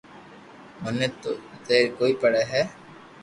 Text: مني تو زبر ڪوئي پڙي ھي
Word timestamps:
مني 0.81 1.07
تو 1.21 1.31
زبر 1.65 1.83
ڪوئي 1.97 2.13
پڙي 2.21 2.43
ھي 2.51 2.61